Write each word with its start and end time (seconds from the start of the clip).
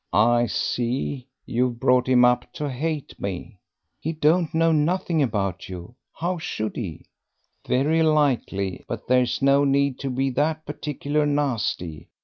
"I 0.13 0.47
see, 0.47 1.27
you've 1.45 1.79
brought 1.79 2.07
him 2.09 2.25
up 2.25 2.51
to 2.53 2.67
hate 2.71 3.13
me?" 3.21 3.59
"He 3.99 4.13
don't 4.13 4.51
know 4.51 4.71
nothing 4.71 5.21
about 5.21 5.69
you 5.69 5.93
how 6.11 6.39
should 6.39 6.75
'e?" 6.75 7.05
"Very 7.67 8.01
likely; 8.01 8.83
but 8.87 9.07
there's 9.07 9.43
no 9.43 9.63
need 9.63 9.99
to 9.99 10.09
be 10.09 10.31
that 10.31 10.65
particular 10.65 11.27
nasty. 11.27 12.09